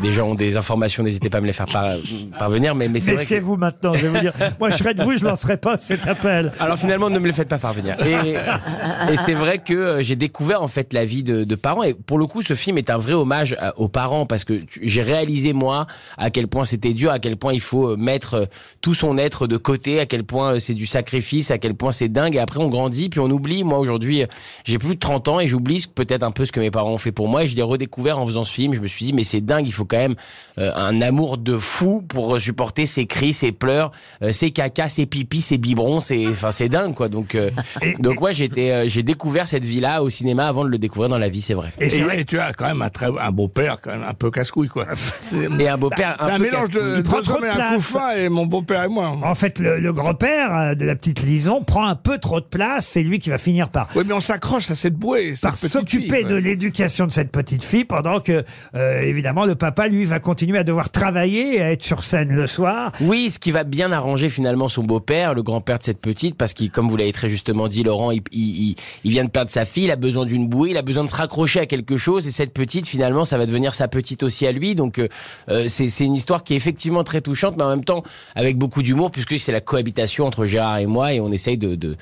des 0.02 0.12
gens 0.12 0.30
ont 0.30 0.36
des 0.36 0.58
informations, 0.58 1.04
n'hésitez 1.04 1.30
pas 1.30 1.38
à 1.38 1.42
me 1.42 1.46
les 1.48 1.54
faire 1.54 1.68
par- 1.68 1.94
parvenir. 2.40 2.74
Mais, 2.76 2.88
mais 2.88 3.00
c'est 3.00 3.12
vrai 3.14 3.26
que 3.26 3.30
Méfiez-vous 3.30 3.58
maintenant, 3.58 3.94
je 3.94 4.08
vais 4.08 4.14
vous 4.14 4.20
dire. 4.20 4.34
Moi, 4.60 4.70
je 4.70 4.78
serais 4.78 4.94
de 4.94 5.04
vous, 5.04 5.18
je 5.18 5.24
lancerai 5.26 5.58
pas 5.58 5.78
cet 5.78 6.08
appel. 6.08 6.52
Alors 6.60 6.78
finalement, 6.78 7.10
ne 7.10 7.20
me 7.20 7.28
le 7.28 7.34
faites 7.34 7.48
pas 7.50 7.58
parvenir. 7.60 7.96
Et, 8.06 8.32
et 8.32 9.16
c'est 9.26 9.34
vrai 9.36 9.60
que 9.60 9.74
euh, 9.74 10.02
j'ai 10.02 10.16
découvert 10.16 10.62
en 10.64 10.68
fait 10.68 10.94
la 10.94 11.06
vie 11.06 11.24
de, 11.24 11.44
de 11.44 11.56
parents. 11.56 11.84
Et 11.84 11.94
pour 11.94 12.18
le 12.18 12.26
coup, 12.26 12.42
ce 12.42 12.54
film 12.56 12.78
est 12.78 12.90
un 12.90 12.98
vrai 12.98 13.14
hommage 13.14 13.56
à- 13.60 13.78
aux 13.78 13.90
parents 13.90 14.26
parce 14.26 14.44
que 14.44 14.54
tu- 14.54 14.80
j'ai 14.84 15.02
réalisé 15.02 15.54
moi 15.54 15.86
à 16.18 16.30
quel 16.32 16.48
point 16.48 16.66
c'était 16.66 16.94
dur, 16.94 17.12
à 17.12 17.20
quel 17.20 17.38
point 17.38 17.54
il 17.54 17.62
faut 17.62 17.90
euh, 17.92 17.96
mettre 17.98 18.34
euh, 18.36 18.46
tout 18.82 18.94
son 18.94 19.18
être 19.18 19.46
de 19.48 19.58
côté, 19.58 20.00
à 20.00 20.06
quel 20.08 20.24
point 20.24 20.54
euh, 20.56 20.60
c'est 20.60 20.74
du 20.74 20.88
sacrifice, 20.88 21.52
à 21.52 21.58
quel 21.58 21.76
point 21.76 21.92
c'est 21.92 22.10
dingue. 22.10 22.36
Et 22.36 22.40
après, 22.40 22.60
on 22.60 22.70
grandit, 22.70 23.10
puis 23.10 23.20
on 23.20 23.30
oublie. 23.30 23.64
Moi 23.64 23.78
aujourd'hui, 23.78 24.24
euh, 24.24 24.28
j'ai 24.64 24.80
plus 24.80 24.96
de 24.96 25.00
30 25.00 25.28
ans 25.28 25.40
et 25.40 25.48
j'oublie 25.48 25.82
ce- 25.82 25.88
peut-être 25.88 26.24
un 26.24 26.32
peu 26.32 26.46
ce 26.46 26.52
que 26.52 26.60
mes 26.60 26.72
parents 26.72 26.92
ont 26.94 26.98
fait 26.98 27.12
pour 27.12 27.28
moi. 27.28 27.44
Et 27.44 27.48
je 27.48 27.56
l'ai 27.56 27.62
redécouvert 27.62 28.18
en 28.20 28.26
faisant 28.26 28.44
ce 28.44 28.52
film. 28.52 28.74
Je 28.74 28.80
me 28.80 28.88
suis 28.88 29.06
dit, 29.06 29.14
mais 29.14 29.24
c'est 29.24 29.42
dingue. 29.42 29.68
Il 29.68 29.74
faut 29.74 29.81
quand 29.86 29.98
même 29.98 30.16
euh, 30.58 30.72
un 30.76 31.02
amour 31.02 31.38
de 31.38 31.58
fou 31.58 32.04
pour 32.08 32.40
supporter 32.40 32.86
ses 32.86 33.06
cris, 33.06 33.34
ses 33.34 33.52
pleurs, 33.52 33.92
euh, 34.22 34.32
ses 34.32 34.52
caca, 34.52 34.90
ses 34.90 35.06
pipis, 35.06 35.42
ses 35.42 35.58
biberons. 35.58 36.00
C'est, 36.00 36.28
enfin, 36.28 36.52
c'est 36.52 36.70
dingue, 36.70 36.94
quoi. 36.94 37.10
Donc, 37.10 37.36
euh, 37.36 37.50
donc 38.00 38.22
ouais, 38.22 38.34
j'étais, 38.34 38.72
euh, 38.72 38.88
j'ai 38.88 39.04
découvert 39.04 39.48
cette 39.48 39.66
vie-là 39.66 40.04
au 40.04 40.10
cinéma 40.10 40.48
avant 40.48 40.64
de 40.64 40.70
le 40.70 40.78
découvrir 40.78 41.10
dans 41.10 41.18
la 41.18 41.30
vie, 41.30 41.42
c'est 41.42 41.54
vrai. 41.54 41.72
Et 41.80 41.90
c'est 41.90 42.02
vrai 42.02 42.22
et 42.22 42.26
tu 42.26 42.40
as 42.40 42.54
quand 42.54 42.66
même 42.66 42.82
un, 42.82 42.90
très, 42.90 43.08
un 43.08 43.32
beau 43.32 43.48
père 43.48 43.52
beau-père 43.52 43.82
quand 43.82 43.92
même 43.92 44.08
un 44.08 44.14
peu 44.14 44.32
casse-couille 44.32 44.68
quoi. 44.68 44.86
Et 45.60 45.68
un 45.68 45.78
beau-père 45.78 46.16
C'est 46.20 46.26
un, 46.26 46.38
peu 46.38 46.44
mélange 46.44 46.70
de 46.70 46.98
Il 46.98 47.04
prend 47.04 47.22
trop 47.22 47.40
de 47.40 47.46
un 47.46 47.54
place. 47.54 47.98
et 48.18 48.30
mon 48.30 48.46
beau-père 48.46 48.84
et 48.84 48.88
moi. 48.88 49.18
En 49.24 49.36
fait, 49.36 49.60
le, 49.60 49.80
le 49.80 49.94
grand-père 49.94 50.56
euh, 50.56 50.76
de 50.76 50.86
la 50.86 50.96
petite 50.96 51.22
Lison 51.22 51.64
prend 51.64 51.86
un 51.86 51.96
peu 51.96 52.18
trop 52.18 52.40
de 52.40 52.46
place. 52.46 52.88
C'est 52.88 53.04
lui 53.04 53.20
qui 53.20 53.30
va 53.30 53.38
finir 53.38 53.70
par 53.70 53.88
Oui, 53.96 54.04
mais 54.06 54.14
on 54.14 54.20
s'accroche 54.20 54.70
à 54.72 54.76
cette 54.76 54.96
bouée. 54.96 55.32
cette 55.36 55.42
par 55.42 55.58
s'occuper 55.58 56.18
fille, 56.18 56.26
de 56.26 56.36
l'éducation 56.36 57.08
de 57.08 57.12
cette 57.12 57.32
petite 57.32 57.64
fille 57.64 57.86
pendant 57.86 58.20
que, 58.20 58.44
euh, 58.76 59.02
évidemment, 59.02 59.46
le 59.46 59.56
papa, 59.56 59.71
lui, 59.88 60.06
va 60.06 60.20
continuer 60.20 60.58
à 60.58 60.64
devoir 60.64 60.90
travailler 60.90 61.56
et 61.58 61.62
à 61.62 61.72
être 61.72 61.84
sur 61.84 62.04
scène 62.04 62.30
le 62.30 62.48
soir. 62.48 62.92
Oui, 63.02 63.30
ce 63.30 63.40
qui 63.40 63.52
va 63.52 63.64
bien 63.64 63.92
arranger 63.92 64.30
finalement 64.30 64.70
son 64.70 64.84
beau-père, 64.84 65.34
le 65.34 65.44
grand-père 65.44 65.80
de 65.80 65.84
cette 65.84 66.00
petite, 66.00 66.36
parce 66.36 66.54
qu'il, 66.54 66.72
comme 66.72 66.90
vous 66.90 66.98
l'avez 66.98 67.14
très 67.14 67.30
justement 67.30 67.68
dit, 67.68 67.84
Laurent, 67.84 68.12
il, 68.12 68.22
il, 68.32 68.76
il- 69.04 69.12
vient 69.12 69.26
de 69.26 69.30
perdre 69.30 69.52
sa 69.52 69.66
fille, 69.66 69.86
il 69.86 69.92
a 69.92 69.96
besoin 69.96 70.26
d'une 70.26 70.48
bouée, 70.48 70.72
il 70.72 70.78
a 70.78 70.82
besoin 70.82 71.04
de 71.04 71.10
se 71.10 71.16
raccrocher 71.16 71.60
à 71.60 71.66
quelque 71.66 71.98
chose, 71.98 72.28
et 72.28 72.32
cette 72.32 72.54
petite, 72.54 72.86
finalement, 72.88 73.26
ça 73.26 73.38
va 73.38 73.46
devenir 73.46 73.74
sa 73.74 73.88
petite 73.88 74.24
aussi 74.24 74.48
à 74.48 74.52
lui. 74.52 74.76
Donc, 74.76 75.00
euh, 75.00 75.08
euh, 75.50 75.68
c'est, 75.68 75.90
c'est 75.90 76.06
une 76.06 76.16
histoire 76.16 76.44
qui 76.44 76.54
est 76.54 76.58
effectivement 76.58 77.04
très 77.04 77.22
touchante, 77.22 77.56
mais 77.58 77.64
en 77.64 77.70
même 77.70 77.84
temps 77.84 78.04
avec 78.36 78.58
beaucoup 78.58 78.84
d'humour, 78.84 79.12
puisque 79.12 79.38
c'est 79.40 79.52
la 79.52 79.62
cohabitation 79.62 80.26
entre 80.26 80.46
Gérard 80.46 80.78
et 80.80 80.86
moi, 80.86 81.14
et 81.14 81.20
on 81.20 81.32
essaye 81.32 81.58
de, 81.58 81.76
de, 81.76 81.98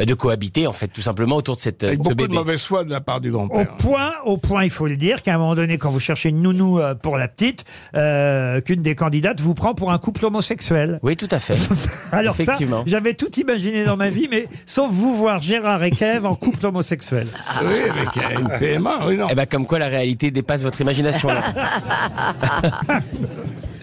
bah, 0.00 0.06
de 0.06 0.14
cohabiter 0.14 0.66
en 0.66 0.72
fait, 0.72 0.88
tout 0.88 1.02
simplement 1.02 1.36
autour 1.36 1.56
de 1.56 1.60
cette 1.60 1.84
Avec 1.84 1.98
ce 1.98 2.02
beaucoup 2.02 2.26
de 2.26 2.32
mauvaise 2.32 2.64
foi 2.64 2.84
de 2.84 2.90
la 2.90 3.02
part 3.02 3.20
du 3.20 3.28
Au 3.28 3.32
grand-père. 3.32 3.76
point, 3.76 4.12
au 4.24 4.38
point, 4.38 4.64
il 4.64 4.70
faut 4.70 4.86
le 4.86 4.96
dire, 4.96 5.20
qu'à 5.20 5.34
un 5.34 5.36
moment 5.38 5.54
donné, 5.54 5.76
quand 5.76 5.90
vous 5.90 6.00
cherchez 6.00 6.30
une 6.30 6.40
nounou 6.40 6.80
euh, 6.80 6.94
pour 6.94 7.18
la 7.18 7.28
petite, 7.28 7.66
euh, 7.94 8.62
qu'une 8.62 8.80
des 8.80 8.94
candidates 8.94 9.42
vous 9.42 9.52
prend 9.52 9.74
pour 9.74 9.92
un 9.92 9.98
couple 9.98 10.24
homosexuel. 10.24 11.00
Oui, 11.02 11.18
tout 11.18 11.28
à 11.30 11.38
fait. 11.38 11.52
Alors 12.12 12.34
ça, 12.34 12.44
Effectivement. 12.44 12.82
j'avais 12.86 13.12
tout 13.12 13.30
imaginé 13.38 13.84
dans 13.84 13.98
ma 13.98 14.08
vie, 14.08 14.26
mais 14.30 14.46
sauf 14.64 14.90
vous 14.90 15.14
voir 15.14 15.42
Gérard 15.42 15.84
et 15.84 15.90
Kev 15.90 16.24
en 16.26 16.34
couple 16.34 16.64
homosexuel. 16.64 17.26
Oui, 17.62 17.74
avec 17.90 18.16
euh, 18.16 18.40
une 18.40 18.58
PMA, 18.58 19.06
oui, 19.06 19.18
non. 19.18 19.26
Eh 19.30 19.34
ben, 19.34 19.44
comme 19.44 19.66
quoi 19.66 19.78
la 19.78 19.88
réalité 19.88 20.30
dépasse 20.30 20.62
votre 20.62 20.80
imagination. 20.80 21.28
là. 21.28 21.42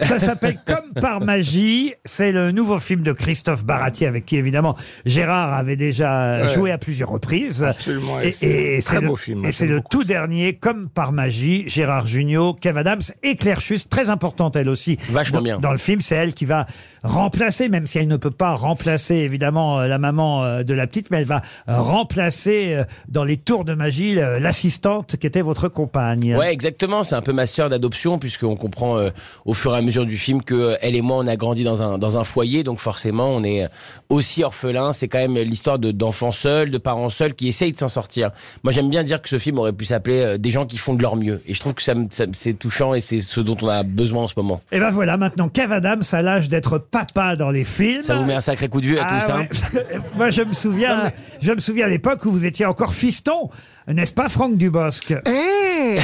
Ça 0.02 0.18
s'appelle 0.18 0.58
Comme 0.66 0.92
par 1.00 1.20
magie. 1.20 1.92
C'est 2.04 2.32
le 2.32 2.52
nouveau 2.52 2.78
film 2.78 3.02
de 3.02 3.12
Christophe 3.12 3.64
Baratier 3.64 4.06
avec 4.06 4.24
qui 4.24 4.36
évidemment 4.36 4.76
Gérard 5.06 5.54
avait 5.54 5.76
déjà 5.76 6.38
Ouais. 6.42 6.48
joué 6.48 6.70
à 6.70 6.78
plusieurs 6.78 7.08
reprises. 7.10 7.62
Absolument, 7.64 8.20
Et, 8.20 8.32
c'est 8.32 8.80
très 8.84 9.00
le, 9.00 9.08
beau 9.08 9.16
film, 9.16 9.44
et 9.44 9.52
c'est 9.52 9.66
le 9.66 9.76
beaucoup. 9.76 9.88
tout 9.88 10.04
dernier 10.04 10.54
Comme 10.54 10.88
par 10.88 11.12
magie. 11.12 11.64
Gérard 11.68 12.06
Jugnot, 12.06 12.54
Kev 12.54 12.78
Adams 12.78 13.00
et 13.22 13.36
Claire 13.36 13.60
Schuss, 13.60 13.88
très 13.88 14.10
importante 14.10 14.56
elle 14.56 14.68
aussi. 14.68 14.98
Vachement 15.10 15.38
dans, 15.38 15.44
bien. 15.44 15.58
Dans 15.58 15.72
le 15.72 15.78
film, 15.78 16.00
c'est 16.00 16.16
elle 16.16 16.34
qui 16.34 16.44
va 16.44 16.66
remplacer, 17.02 17.68
même 17.68 17.86
si 17.86 17.98
elle 17.98 18.08
ne 18.08 18.16
peut 18.16 18.30
pas 18.30 18.54
remplacer 18.54 19.14
évidemment 19.16 19.80
euh, 19.80 19.86
la 19.86 19.98
maman 19.98 20.44
euh, 20.44 20.62
de 20.62 20.74
la 20.74 20.86
petite, 20.86 21.10
mais 21.10 21.18
elle 21.18 21.24
va 21.26 21.42
remplacer 21.66 22.74
euh, 22.74 22.84
dans 23.08 23.24
les 23.24 23.36
tours 23.36 23.64
de 23.64 23.74
magie 23.74 24.18
euh, 24.18 24.38
l'assistante 24.38 25.16
qui 25.16 25.26
était 25.26 25.40
votre 25.40 25.68
compagne. 25.68 26.36
Ouais, 26.36 26.52
exactement. 26.52 27.02
C'est 27.04 27.14
un 27.14 27.22
peu 27.22 27.32
ma 27.32 27.46
sœur 27.46 27.68
d'adoption, 27.68 28.18
puisqu'on 28.18 28.56
comprend 28.56 28.98
euh, 28.98 29.10
au 29.44 29.54
fur 29.54 29.74
et 29.74 29.78
à 29.78 29.82
mesure 29.88 30.06
du 30.06 30.16
film 30.16 30.42
que 30.42 30.54
euh, 30.54 30.76
elle 30.80 30.94
et 30.94 31.02
moi, 31.02 31.16
on 31.18 31.26
a 31.26 31.36
grandi 31.36 31.64
dans 31.64 31.82
un 31.82 31.98
dans 31.98 32.18
un 32.18 32.24
foyer, 32.24 32.62
donc 32.62 32.78
forcément, 32.78 33.28
on 33.28 33.42
est 33.42 33.64
euh, 33.64 33.68
aussi 34.08 34.44
orphelin. 34.44 34.92
C'est 34.92 35.08
quand 35.08 35.18
même 35.18 35.36
l'histoire 35.36 35.78
de 35.78 35.90
d'enfants 35.90 36.32
seuls, 36.32 36.70
de 36.70 36.78
parents 36.78 37.08
seuls 37.08 37.34
qui 37.34 37.48
essayent 37.48 37.72
de 37.72 37.78
s'en 37.78 37.88
sortir. 37.88 38.30
Moi, 38.62 38.72
j'aime 38.72 38.90
bien 38.90 39.02
dire 39.02 39.20
que 39.20 39.28
ce 39.28 39.38
film 39.38 39.58
aurait 39.58 39.72
pu 39.72 39.84
s'appeler 39.84 40.20
euh, 40.20 40.38
Des 40.38 40.50
gens 40.50 40.66
qui 40.66 40.78
font 40.78 40.94
de 40.94 41.02
leur 41.02 41.16
mieux, 41.16 41.42
et 41.46 41.54
je 41.54 41.60
trouve 41.60 41.74
que 41.74 41.82
ça, 41.82 41.94
ça 42.10 42.24
c'est 42.32 42.54
touchant 42.54 42.94
et 42.94 43.00
c'est 43.00 43.20
ce 43.20 43.40
dont 43.40 43.56
on 43.62 43.68
a 43.68 43.82
besoin 43.82 44.24
en 44.24 44.28
ce 44.28 44.34
moment. 44.36 44.60
Et 44.72 44.78
ben 44.78 44.90
voilà, 44.90 45.16
maintenant 45.16 45.48
Kev 45.48 45.72
Adams 45.72 46.02
a 46.12 46.22
l'âge 46.22 46.48
d'être 46.48 46.78
papa 46.78 47.36
dans 47.36 47.50
les 47.50 47.64
films. 47.64 48.02
Ça 48.02 48.16
vous 48.16 48.24
met 48.24 48.34
un 48.34 48.40
sacré 48.40 48.68
coup 48.68 48.80
de 48.80 48.86
vue 48.86 48.98
à 48.98 49.06
Ah 49.08 49.20
tous, 49.20 49.32
hein. 49.32 49.46
Moi, 50.16 50.30
je 50.30 50.42
me 50.42 50.52
souviens, 50.52 51.10
je 51.40 51.52
me 51.52 51.60
souviens 51.60 51.86
à 51.86 51.88
l'époque 51.88 52.24
où 52.24 52.30
vous 52.30 52.44
étiez 52.44 52.66
encore 52.66 52.92
fiston, 52.92 53.50
n'est-ce 53.92 54.12
pas, 54.12 54.28
Franck 54.28 54.56
Dubosc? 54.56 55.14
Hey 55.26 56.00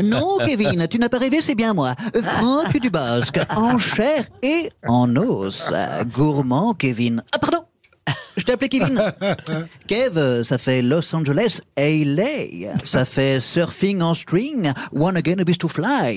Non, 0.02 0.38
Kevin, 0.44 0.86
tu 0.88 0.98
n'as 0.98 1.08
pas 1.08 1.18
rêvé, 1.18 1.40
c'est 1.40 1.54
bien 1.54 1.74
moi. 1.74 1.94
Franck 2.22 2.78
Dubosc, 2.80 3.38
en 3.50 3.78
chair 3.78 4.24
et 4.42 4.70
en 4.86 5.14
os. 5.16 5.70
Gourmand, 6.12 6.74
Kevin. 6.74 7.22
Ah, 7.34 7.38
pardon 7.38 7.64
je 8.36 8.44
t'ai 8.44 8.52
appelé 8.52 8.68
Kevin. 8.68 8.98
Kev, 9.86 10.42
ça 10.44 10.56
fait 10.56 10.82
Los 10.82 11.14
Angeles, 11.14 11.60
LA. 11.76 12.72
Ça 12.84 13.04
fait 13.04 13.40
surfing 13.40 14.00
en 14.00 14.14
string, 14.14 14.72
one 14.92 15.16
again 15.16 15.38
a 15.40 15.44
beast 15.44 15.60
to 15.60 15.68
fly. 15.68 16.16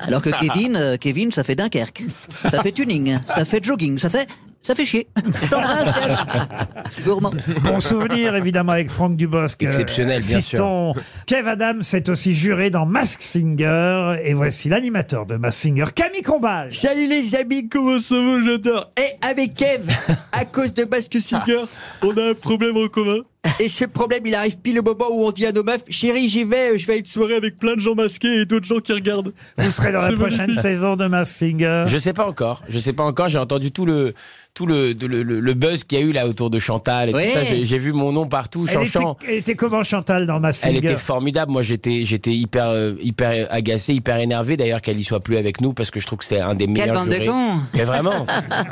Alors 0.00 0.20
que 0.20 0.30
Kevin, 0.30 0.98
Kevin, 1.00 1.32
ça 1.32 1.42
fait 1.42 1.54
Dunkerque. 1.54 2.04
Ça 2.50 2.62
fait 2.62 2.72
tuning, 2.72 3.18
ça 3.34 3.44
fait 3.44 3.64
jogging, 3.64 3.98
ça 3.98 4.10
fait, 4.10 4.26
ça 4.62 4.74
fait 4.74 4.86
chier. 4.86 5.08
Je 5.42 5.46
t'embrasse, 5.50 5.84
Kev. 5.84 7.04
Gourmand. 7.04 7.32
Bon 7.62 7.80
souvenir, 7.80 8.34
évidemment, 8.36 8.72
avec 8.72 8.90
Franck 8.90 9.16
Dubosc. 9.16 9.62
euh, 9.62 9.66
Exceptionnel, 9.66 10.22
bien 10.22 10.36
fiston. 10.40 10.94
Kev 11.26 11.48
Adams 11.48 11.82
est 11.92 12.08
aussi 12.08 12.34
juré 12.34 12.70
dans 12.70 12.86
Mask 12.86 13.20
Singer. 13.22 14.16
Et 14.24 14.34
voici 14.34 14.68
l'animateur 14.68 15.26
de 15.26 15.36
Mask 15.36 15.58
Singer, 15.60 15.84
Camille 15.94 16.22
Combal. 16.22 16.72
Salut 16.72 17.06
les 17.08 17.34
amis, 17.34 17.68
comment 17.68 17.98
ça 18.00 18.14
va, 18.16 18.40
j'adore 18.44 18.92
Et 18.96 19.26
avec 19.26 19.54
Kev, 19.54 19.90
à 20.32 20.44
cause 20.44 20.72
de 20.74 20.84
Mask 20.84 21.20
Singer, 21.20 21.64
on 22.02 22.16
a 22.16 22.30
un 22.30 22.34
problème 22.34 22.76
en 22.76 22.88
commun. 22.88 23.18
Et 23.58 23.68
ce 23.68 23.84
problème, 23.84 24.22
il 24.24 24.34
arrive 24.36 24.58
pile 24.58 24.78
au 24.78 24.82
moment 24.82 25.06
où 25.10 25.24
on 25.26 25.32
dit 25.32 25.46
à 25.46 25.52
nos 25.52 25.64
meufs, 25.64 25.82
chérie, 25.88 26.28
j'y 26.28 26.44
vais, 26.44 26.78
je 26.78 26.86
vais 26.86 26.94
à 26.94 26.96
une 26.96 27.06
soirée 27.06 27.34
avec 27.34 27.58
plein 27.58 27.74
de 27.74 27.80
gens 27.80 27.94
masqués 27.96 28.42
et 28.42 28.44
d'autres 28.46 28.66
gens 28.66 28.78
qui 28.78 28.92
regardent. 28.92 29.32
Vous 29.58 29.70
serez 29.70 29.90
dans 29.92 30.00
la 30.00 30.12
prochaine 30.12 30.52
saison 30.54 30.94
de 30.96 31.06
Mask 31.08 31.32
Singer. 31.32 31.84
Je 31.88 31.98
sais 31.98 32.12
pas 32.12 32.26
encore. 32.28 32.62
Je 32.68 32.78
sais 32.78 32.92
pas 32.92 33.02
encore. 33.04 33.28
J'ai 33.28 33.38
entendu 33.38 33.72
tout 33.72 33.84
le 33.86 34.14
tout 34.54 34.66
le 34.66 34.92
le, 34.92 35.22
le- 35.22 35.40
le 35.40 35.54
buzz 35.54 35.82
qu'il 35.84 35.98
y 35.98 36.02
a 36.02 36.04
eu 36.04 36.12
là 36.12 36.28
autour 36.28 36.50
de 36.50 36.58
Chantal. 36.58 37.08
Et 37.08 37.12
tout 37.12 37.16
Ouais. 37.18 37.30
ça. 37.32 37.42
J'ai- 37.42 37.64
J'ai 37.64 37.78
vu 37.78 37.92
mon 37.92 38.12
nom 38.12 38.26
partout. 38.28 38.66
Elle 38.68 38.76
était, 38.82 38.86
Chanchant. 38.86 39.16
elle 39.26 39.34
était 39.36 39.54
comment 39.54 39.82
Chantal 39.82 40.26
dans 40.26 40.38
Mask 40.40 40.60
Elle 40.64 40.74
Singer? 40.76 40.86
était 40.92 40.96
formidable. 41.00 41.50
Moi, 41.52 41.62
j'étais, 41.62 42.04
j'étais 42.04 42.32
hyper, 42.34 42.68
euh, 42.68 42.94
hyper 43.00 43.48
agacé, 43.50 43.94
hyper 43.94 44.18
énervé 44.18 44.56
d'ailleurs 44.56 44.82
qu'elle 44.82 45.00
y 45.00 45.04
soit 45.04 45.20
plus 45.20 45.36
avec 45.38 45.60
nous 45.62 45.72
parce 45.72 45.90
que 45.90 45.98
je 46.00 46.06
trouve 46.06 46.18
que 46.20 46.26
c'était 46.26 46.40
un 46.42 46.54
des 46.54 46.66
meilleurs 46.66 46.86
Quelle 47.08 47.26
bande 47.26 47.62
de 47.72 47.76
Mais 47.78 47.84
vraiment. 47.84 48.26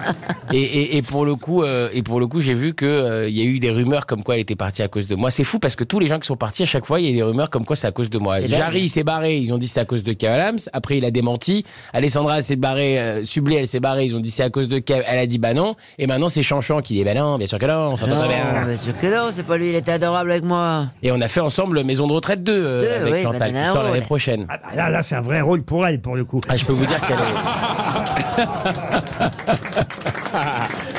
et, 0.52 0.60
et, 0.60 0.96
et 0.98 1.02
pour 1.02 1.24
le 1.24 1.34
coup, 1.34 1.62
euh, 1.62 1.88
et 1.94 2.02
pour 2.02 2.20
le 2.20 2.26
coup, 2.26 2.40
j'ai 2.40 2.54
vu 2.54 2.74
que 2.74 2.84
euh, 2.86 3.28
il 3.28 3.36
y 3.36 3.40
a 3.40 3.44
eu 3.44 3.58
des 3.58 3.70
rumeurs 3.70 4.04
comme 4.06 4.22
quoi 4.22 4.34
elle 4.34 4.42
était 4.42 4.56
à 4.60 4.88
cause 4.88 5.06
de 5.06 5.16
moi. 5.16 5.30
C'est 5.30 5.44
fou 5.44 5.58
parce 5.58 5.76
que 5.76 5.84
tous 5.84 5.98
les 5.98 6.06
gens 6.06 6.18
qui 6.18 6.26
sont 6.26 6.36
partis 6.36 6.62
à 6.62 6.66
chaque 6.66 6.86
fois, 6.86 7.00
il 7.00 7.06
y 7.06 7.08
a 7.10 7.12
des 7.12 7.22
rumeurs 7.22 7.50
comme 7.50 7.64
quoi 7.64 7.76
c'est 7.76 7.86
à 7.86 7.92
cause 7.92 8.10
de 8.10 8.18
moi. 8.18 8.40
Jarry 8.40 8.82
il 8.82 8.88
s'est 8.88 9.04
barré, 9.04 9.38
ils 9.38 9.52
ont 9.52 9.58
dit 9.58 9.68
c'est 9.68 9.80
à 9.80 9.84
cause 9.84 10.02
de 10.02 10.12
Kev 10.12 10.32
Adams. 10.32 10.58
Après, 10.72 10.98
il 10.98 11.04
a 11.04 11.10
démenti. 11.10 11.64
Alessandra 11.92 12.38
elle 12.38 12.44
s'est 12.44 12.56
barrée, 12.56 12.98
euh, 12.98 13.24
Subli 13.24 13.56
elle 13.56 13.66
s'est 13.66 13.80
barrée, 13.80 14.06
ils 14.06 14.16
ont 14.16 14.20
dit 14.20 14.30
c'est 14.30 14.42
à 14.42 14.50
cause 14.50 14.68
de 14.68 14.78
Kev. 14.78 15.02
Elle 15.06 15.18
a 15.18 15.26
dit 15.26 15.38
bah 15.38 15.54
non. 15.54 15.74
Et 15.98 16.06
maintenant 16.06 16.28
c'est 16.28 16.42
Chanchant 16.42 16.80
qui 16.82 16.94
dit 16.94 17.04
bah 17.04 17.14
non, 17.14 17.38
bien 17.38 17.46
sûr 17.46 17.58
que 17.58 17.66
non, 17.66 17.92
on 17.92 17.96
s'entend 17.96 18.14
Non, 18.14 18.20
très 18.20 18.28
bien. 18.28 18.66
bien 18.66 18.76
sûr 18.76 18.96
que 18.96 19.06
non, 19.06 19.30
c'est 19.32 19.46
pas 19.46 19.56
lui, 19.56 19.70
il 19.70 19.74
était 19.74 19.92
adorable 19.92 20.30
avec 20.30 20.44
moi. 20.44 20.86
Et 21.02 21.10
on 21.12 21.20
a 21.20 21.28
fait 21.28 21.40
ensemble 21.40 21.82
Maison 21.84 22.06
de 22.06 22.12
retraite 22.12 22.42
2 22.42 22.52
euh, 22.52 22.82
Deux, 22.82 22.88
avec 22.88 23.14
oui, 23.14 23.22
Chantal 23.22 23.52
qui 23.52 23.64
sort 23.72 23.82
l'année 23.82 24.00
prochaine. 24.00 24.46
Ah 24.48 24.58
bah 24.62 24.70
là, 24.76 24.90
là, 24.90 25.02
c'est 25.02 25.14
un 25.14 25.20
vrai 25.20 25.40
rôle 25.40 25.62
pour 25.62 25.86
elle, 25.86 26.00
pour 26.00 26.16
le 26.16 26.24
coup. 26.24 26.40
Ah, 26.48 26.56
je 26.56 26.64
peux 26.64 26.72
vous 26.72 26.86
dire 26.86 27.00
qu'elle 27.00 27.16
est. 27.16 27.20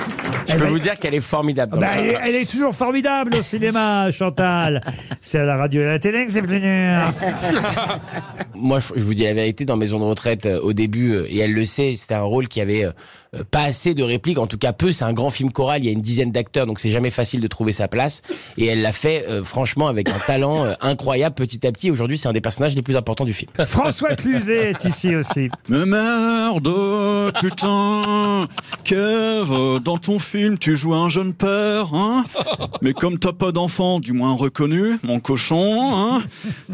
je 0.51 0.57
peux 0.57 0.69
vous 0.69 0.79
dire 0.79 0.99
qu'elle 0.99 1.13
est 1.13 1.19
formidable. 1.21 1.73
dans 1.73 1.79
Bah, 1.79 1.95
le- 1.95 2.01
elle, 2.03 2.09
est- 2.09 2.19
elle 2.29 2.35
est 2.35 2.49
toujours 2.49 2.73
formidable 2.75 3.35
au 3.35 3.41
cinéma, 3.41 4.11
Chantal. 4.11 4.81
C'est 5.21 5.39
à 5.39 5.43
la 5.45 5.57
radio 5.57 5.81
et 5.81 5.85
à 5.85 5.89
la 5.89 5.99
télé 5.99 6.25
que 6.25 6.31
c'est 6.31 6.41
plus 6.41 6.59
dur. 6.59 6.69
Moi, 8.55 8.79
je 8.79 8.99
je 8.99 9.03
vous 9.03 9.13
dis 9.13 9.23
la 9.23 9.33
vérité, 9.33 9.65
dans 9.65 9.77
Maison 9.77 9.99
de 9.99 10.03
retraite, 10.03 10.45
euh, 10.45 10.59
au 10.61 10.73
début, 10.73 11.13
euh, 11.13 11.25
et 11.29 11.39
elle 11.39 11.53
le 11.53 11.65
sait, 11.65 11.93
c'était 11.95 12.13
un 12.15 12.21
rôle 12.21 12.47
qui 12.47 12.61
avait 12.61 12.85
euh, 12.85 12.91
euh, 13.35 13.43
pas 13.49 13.61
assez 13.63 13.93
de 13.95 14.03
répliques, 14.03 14.37
en 14.37 14.45
tout 14.47 14.57
cas 14.57 14.73
peu. 14.73 14.91
C'est 14.91 15.03
un 15.05 15.13
grand 15.13 15.29
film 15.29 15.51
choral, 15.51 15.81
il 15.81 15.85
y 15.85 15.89
a 15.89 15.91
une 15.91 16.01
dizaine 16.01 16.31
d'acteurs, 16.31 16.65
donc 16.67 16.79
c'est 16.79 16.91
jamais 16.91 17.09
facile 17.09 17.41
de 17.41 17.47
trouver 17.47 17.71
sa 17.71 17.87
place. 17.87 18.21
Et 18.57 18.67
elle 18.67 18.81
l'a 18.81 18.91
fait, 18.91 19.25
euh, 19.27 19.43
franchement, 19.43 19.87
avec 19.87 20.09
un 20.09 20.19
talent 20.27 20.65
euh, 20.65 20.73
incroyable, 20.81 21.33
petit 21.35 21.65
à 21.65 21.71
petit. 21.71 21.89
Aujourd'hui, 21.89 22.17
c'est 22.17 22.27
un 22.27 22.33
des 22.33 22.41
personnages 22.41 22.75
les 22.75 22.81
plus 22.83 22.97
importants 22.97 23.25
du 23.25 23.33
film. 23.33 23.49
François 23.65 24.15
Cluzet 24.15 24.71
est 24.71 24.85
ici 24.85 25.15
aussi. 25.15 25.49
Mais 25.69 25.85
merde, 25.85 26.69
putain 27.41 28.47
Kev, 28.83 29.79
dans 29.83 29.97
ton 29.97 30.19
film, 30.19 30.40
tu 30.59 30.75
joues 30.75 30.93
un 30.93 31.09
jeune 31.09 31.33
père, 31.33 31.93
hein. 31.93 32.25
Mais 32.81 32.93
comme 32.93 33.19
t'as 33.19 33.33
pas 33.33 33.51
d'enfant, 33.51 33.99
du 33.99 34.13
moins 34.13 34.33
reconnu, 34.33 34.97
mon 35.03 35.19
cochon, 35.19 35.93
hein 35.93 36.21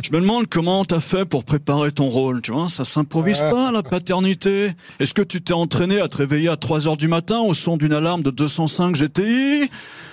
Je 0.02 0.12
me 0.12 0.22
demande 0.22 0.48
comment 0.48 0.86
t'as 0.86 1.00
fait 1.00 1.26
pour 1.26 1.44
préparer 1.44 1.92
ton 1.92 2.08
rôle, 2.08 2.42
tu 2.42 2.52
vois. 2.52 2.70
Ça 2.70 2.86
s'improvise 2.86 3.40
pas, 3.40 3.72
la 3.72 3.84
paternité. 3.84 4.72
Est-ce 5.00 5.14
que 5.14 5.22
tu 5.22 5.42
t'es 5.42 5.54
entraîné 5.54 6.00
à 6.00 6.08
te 6.08 6.18
réveiller 6.18 6.50
à 6.50 6.58
3 6.58 6.88
heures 6.88 6.98
du 6.98 7.08
matin 7.08 7.40
au 7.40 7.54
son 7.54 7.78
d'une 7.78 7.94
alarme 7.94 8.22
de 8.22 8.32
205 8.32 8.96
GTI 8.96 9.70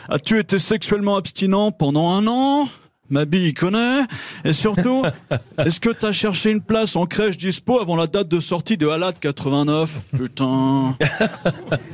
As-tu 0.08 0.38
été 0.38 0.58
sexuellement 0.58 1.16
abstinent 1.16 1.70
pendant 1.70 2.10
un 2.10 2.26
an? 2.26 2.68
Ma 3.10 3.24
bille 3.26 3.52
connaît. 3.54 4.00
Et 4.44 4.52
surtout, 4.52 5.02
est-ce 5.64 5.78
que 5.78 5.90
t'as 5.90 6.12
cherché 6.12 6.50
une 6.50 6.60
place 6.62 6.96
en 6.96 7.04
crèche 7.06 7.36
dispo 7.36 7.78
avant 7.80 7.96
la 7.96 8.06
date 8.06 8.28
de 8.28 8.40
sortie 8.40 8.76
de 8.76 8.88
Halad 8.88 9.14
89 9.20 9.98
Putain. 10.16 10.96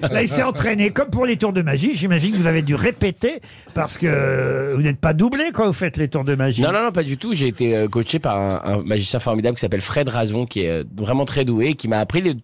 Là, 0.02 0.22
il 0.22 0.28
s'est 0.28 0.42
entraîné. 0.42 0.90
Comme 0.90 1.10
pour 1.10 1.26
les 1.26 1.36
tours 1.36 1.52
de 1.52 1.62
magie, 1.62 1.96
j'imagine 1.96 2.32
que 2.32 2.36
vous 2.36 2.46
avez 2.46 2.62
dû 2.62 2.74
répéter 2.74 3.40
parce 3.74 3.98
que 3.98 4.72
vous 4.76 4.82
n'êtes 4.82 5.00
pas 5.00 5.12
doublé 5.12 5.44
quand 5.52 5.66
vous 5.66 5.72
faites 5.72 5.96
les 5.96 6.08
tours 6.08 6.24
de 6.24 6.34
magie. 6.34 6.62
Non, 6.62 6.72
non, 6.72 6.84
non, 6.84 6.92
pas 6.92 7.02
du 7.02 7.16
tout. 7.16 7.34
J'ai 7.34 7.48
été 7.48 7.76
euh, 7.76 7.88
coaché 7.88 8.18
par 8.18 8.36
un, 8.36 8.60
un 8.78 8.82
magicien 8.82 9.18
formidable 9.20 9.56
qui 9.56 9.60
s'appelle 9.60 9.80
Fred 9.80 10.08
Razon, 10.08 10.46
qui 10.46 10.60
est 10.60 10.70
euh, 10.70 10.84
vraiment 10.96 11.24
très 11.24 11.44
doué, 11.44 11.74
qui 11.74 11.88
m'a 11.88 11.98
appris 11.98 12.22
les- 12.22 12.36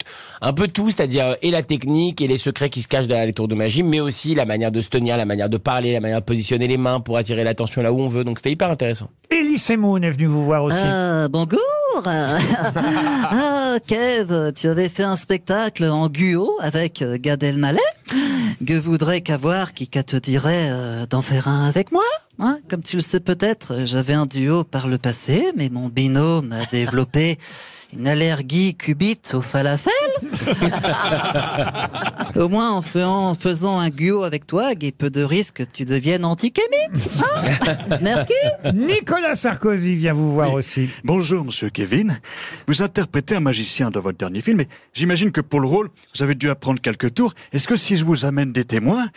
un 0.43 0.53
peu 0.53 0.67
tout, 0.69 0.91
c'est-à-dire 0.91 1.25
euh, 1.27 1.35
et 1.43 1.51
la 1.51 1.63
technique 1.63 2.21
et 2.21 2.27
les 2.27 2.37
secrets 2.37 2.69
qui 2.71 2.83
se 2.83 2.89
cachent 2.89 3.07
derrière 3.07 3.27
les 3.27 3.33
tours 3.33 3.49
de 3.49 3.55
magie, 3.55 3.83
mais 3.85 4.01
aussi 4.01 4.35
la 4.35 4.45
manière 4.45 4.73
de 4.73 4.81
se 4.81 4.89
tenir, 4.89 5.17
la 5.17 5.25
manière 5.25 5.49
de 5.49 5.57
parler, 5.57 5.93
la 5.93 6.01
manière 6.01 6.21
de 6.21 6.25
positionner 6.27 6.67
les 6.67 6.77
mains 6.79 6.99
pour 7.01 7.17
attirer 7.17 7.45
l'attention 7.45 7.81
là 7.83 7.93
où 7.93 8.01
on 8.01 8.09
veut. 8.09 8.25
Donc 8.25 8.39
c'était 8.39 8.56
hyper 8.57 8.71
intéressant. 8.71 9.11
Elie 9.31 9.59
Semoun 9.59 10.03
est 10.03 10.11
venu 10.11 10.25
vous 10.25 10.43
voir 10.43 10.65
aussi. 10.65 10.79
Ah, 10.81 11.29
bonjour 11.29 11.61
ah, 12.07 13.77
Kev, 13.87 14.53
tu 14.55 14.69
avais 14.69 14.89
fait 14.89 15.03
un 15.03 15.17
spectacle 15.17 15.85
en 15.85 16.09
duo 16.09 16.57
avec 16.61 17.03
euh, 17.03 17.19
Gad 17.21 17.43
Elmaleh. 17.43 17.81
Que 18.67 18.79
voudrais 18.79 19.21
qu'avoir 19.21 19.75
qui 19.75 19.89
qu'à 19.89 20.03
te 20.03 20.17
dirait 20.17 20.69
euh, 20.71 21.07
d'en 21.07 21.21
faire 21.21 21.49
un 21.49 21.67
avec 21.67 21.93
moi? 21.93 22.05
Hein 22.39 22.59
Comme 22.69 22.83
tu 22.83 22.97
le 22.97 23.03
sais 23.03 23.21
peut-être, 23.21 23.85
j'avais 23.85 24.15
un 24.15 24.27
duo 24.27 24.65
par 24.65 24.89
le 24.89 24.99
passé, 24.99 25.53
mais 25.57 25.69
mon 25.69 25.89
binôme 25.89 26.53
a 26.53 26.65
développé 26.67 27.39
une 27.93 28.07
allergie 28.07 28.75
cubite 28.75 29.33
au 29.35 29.41
falafel. 29.41 29.93
Au 32.37 32.49
moins, 32.49 32.73
en 32.73 32.83
faisant, 32.83 33.31
en 33.31 33.35
faisant 33.35 33.79
un 33.79 33.91
duo 33.91 34.25
avec 34.25 34.47
toi, 34.47 34.73
il 34.73 34.85
y 34.85 34.89
a 34.89 34.93
peu 34.93 35.11
de 35.11 35.23
risque 35.23 35.57
que 35.57 35.63
tu 35.63 35.85
deviennes 35.85 36.25
antikémite. 36.25 36.73
Hein 37.37 37.99
Merci. 38.03 38.33
Nicolas 38.75 39.35
Sarkozy 39.35 39.95
vient 39.95 40.13
vous 40.13 40.33
voir 40.33 40.53
aussi. 40.53 40.89
Bonjour, 41.05 41.45
monsieur 41.45 41.71
Kevin. 41.71 42.21
Vous 42.67 42.83
interprétez 42.83 43.37
un 43.37 43.41
magicien 43.41 43.91
dans 43.91 44.01
votre 44.01 44.19
dernier 44.19 44.41
film 44.41 44.61
et 44.61 44.69
j'imagine 44.93 45.33
que 45.33 45.41
pour 45.41 45.61
le 45.61 45.69
rôle, 45.69 45.91
vous 46.15 46.23
avez 46.23 46.35
dû 46.35 46.51
apprendre 46.51 46.81
quelques 46.81 47.15
tours. 47.15 47.35
Est-ce 47.53 47.69
que 47.69 47.77
si 47.77 47.97
je 47.97 48.05
vous 48.05 48.25
amène 48.25 48.53
des 48.53 48.65
témoins, 48.65 49.09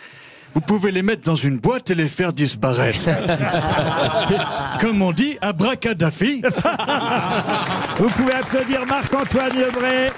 vous 0.54 0.60
pouvez 0.60 0.90
les 0.90 1.02
mettre 1.02 1.22
dans 1.22 1.34
une 1.34 1.58
boîte 1.58 1.90
et 1.90 1.94
les 1.94 2.08
faire 2.08 2.32
disparaître 2.32 2.98
Comme 4.80 5.02
on 5.02 5.12
dit, 5.12 5.36
abracadafi. 5.40 6.42
Vous 7.98 8.08
pouvez 8.08 8.32
applaudir 8.32 8.86
Marc-Antoine 8.86 9.52
Lebré. 9.54 10.08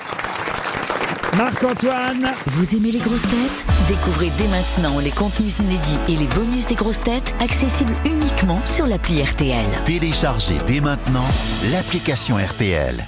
Marc-Antoine. 1.37 2.31
Vous 2.47 2.77
aimez 2.77 2.93
les 2.93 2.99
grosses 2.99 3.23
têtes? 3.23 3.67
Découvrez 3.89 4.31
dès 4.39 4.49
maintenant 4.49 4.99
les 5.01 5.11
contenus 5.11 5.59
inédits 5.59 5.99
et 6.09 6.17
les 6.17 6.29
bonus 6.29 6.67
des 6.67 6.75
grosses 6.75 7.03
têtes 7.03 7.35
accessibles 7.41 7.95
uniquement 8.05 8.65
sur 8.65 8.87
l'appli 8.87 9.23
RTL. 9.23 9.67
Téléchargez 9.85 10.59
dès 10.67 10.81
maintenant 10.81 11.27
l'application 11.73 12.37
RTL. 12.37 13.07